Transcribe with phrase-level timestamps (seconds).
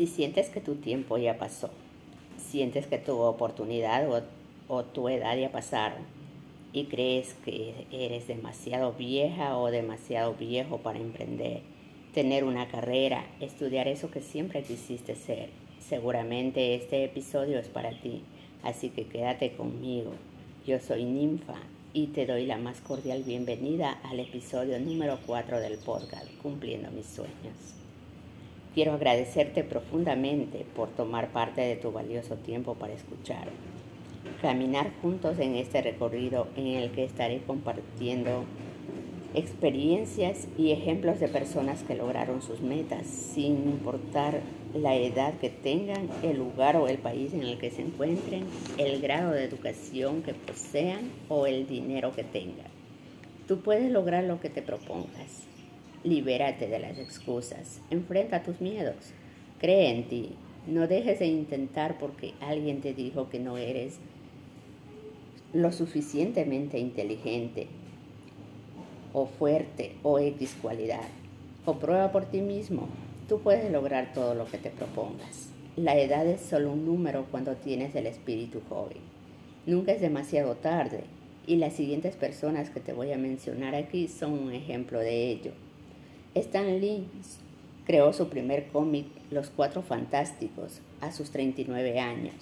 [0.00, 1.68] Si sientes que tu tiempo ya pasó,
[2.38, 4.08] sientes que tu oportunidad
[4.66, 5.98] o, tu edad ya pasaron
[6.72, 11.60] y crees que eres demasiado vieja o demasiado viejo para emprender,
[12.14, 15.50] tener una carrera, estudiar eso que siempre quisiste ser,
[15.86, 18.22] seguramente este episodio es para ti,
[18.62, 20.12] así que quédate conmigo.
[20.66, 21.60] Yo soy Ninfa
[21.92, 27.04] y te doy la más cordial bienvenida al episodio número 4 del podcast Cumpliendo mis
[27.04, 27.89] sueños.
[28.74, 33.48] Quiero agradecerte profundamente por tomar parte de tu valioso tiempo para escuchar.
[34.40, 38.44] Caminar juntos en este recorrido en el que estaré compartiendo
[39.34, 44.40] experiencias y ejemplos de personas que lograron sus metas sin importar
[44.74, 48.44] la edad que tengan, el lugar o el país en el que se encuentren,
[48.78, 52.70] el grado de educación que posean o el dinero que tengan.
[53.48, 55.46] Tú puedes lograr lo que te propongas.
[56.04, 58.96] Libérate de las excusas, enfrenta tus miedos,
[59.58, 60.30] cree en ti,
[60.66, 63.98] no dejes de intentar porque alguien te dijo que no eres
[65.52, 67.66] lo suficientemente inteligente
[69.12, 71.08] o fuerte o X cualidad.
[71.66, 72.88] O prueba por ti mismo
[73.30, 75.50] Tú puedes lograr todo lo que te propongas.
[75.76, 78.96] La edad es solo un número cuando tienes el espíritu joven.
[79.66, 81.04] Nunca es demasiado tarde
[81.46, 85.52] y las siguientes personas que te voy a mencionar aquí son un ejemplo de ello.
[86.36, 87.08] Stan Lee
[87.84, 92.36] creó su primer cómic Los Cuatro Fantásticos a sus 39 años.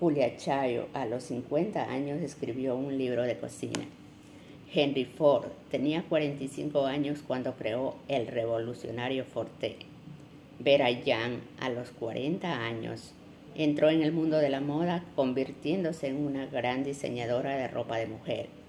[0.00, 3.84] Julia Chayo a los 50 años escribió un libro de cocina.
[4.74, 9.76] Henry Ford tenía 45 años cuando creó el revolucionario Forte.
[10.58, 13.12] Vera Young, a los 40 años,
[13.54, 18.08] entró en el mundo de la moda convirtiéndose en una gran diseñadora de ropa de
[18.08, 18.59] mujer.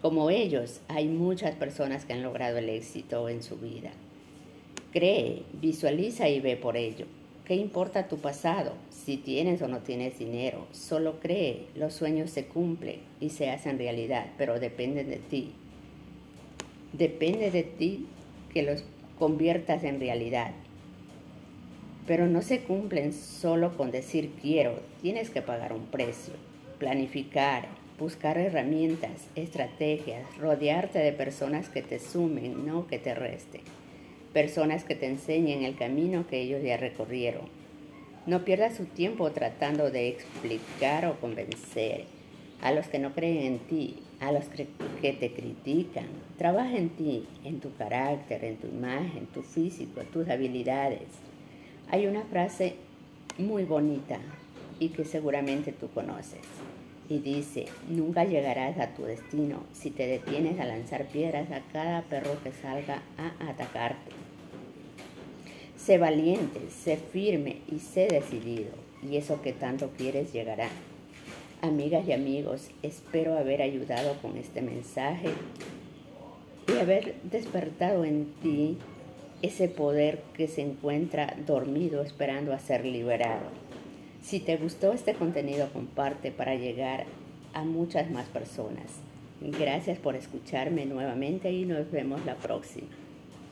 [0.00, 3.90] Como ellos, hay muchas personas que han logrado el éxito en su vida.
[4.92, 7.04] Cree, visualiza y ve por ello.
[7.44, 8.72] ¿Qué importa tu pasado?
[8.90, 13.76] Si tienes o no tienes dinero, solo cree, los sueños se cumplen y se hacen
[13.76, 15.52] realidad, pero dependen de ti.
[16.94, 18.06] Depende de ti
[18.54, 18.84] que los
[19.18, 20.52] conviertas en realidad.
[22.06, 26.34] Pero no se cumplen solo con decir quiero, tienes que pagar un precio,
[26.78, 27.68] planificar,
[28.00, 33.60] buscar herramientas, estrategias, rodearte de personas que te sumen, no que te resten
[34.32, 37.42] personas que te enseñen el camino que ellos ya recorrieron.
[38.26, 42.04] No pierdas su tiempo tratando de explicar o convencer
[42.60, 46.06] a los que no creen en ti, a los que te critican.
[46.36, 51.08] Trabaja en ti, en tu carácter, en tu imagen, tu físico, tus habilidades.
[51.90, 52.74] Hay una frase
[53.38, 54.18] muy bonita
[54.78, 56.40] y que seguramente tú conoces.
[57.10, 62.02] Y dice, nunca llegarás a tu destino si te detienes a lanzar piedras a cada
[62.02, 64.12] perro que salga a atacarte.
[65.76, 68.70] Sé valiente, sé firme y sé decidido,
[69.02, 70.68] y eso que tanto quieres llegará.
[71.62, 75.30] Amigas y amigos, espero haber ayudado con este mensaje
[76.68, 78.78] y haber despertado en ti
[79.42, 83.69] ese poder que se encuentra dormido esperando a ser liberado.
[84.22, 87.06] Si te gustó este contenido, comparte para llegar
[87.54, 89.00] a muchas más personas.
[89.40, 92.88] Gracias por escucharme nuevamente y nos vemos la próxima.